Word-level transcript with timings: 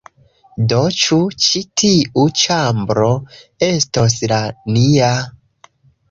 Do, 0.71 0.77
ĉu 0.99 1.17
ĉi 1.47 1.59
tiu 1.81 2.23
ĉambro 2.43 3.09
estos 3.67 4.15
la 4.33 4.39
nia? 4.79 5.11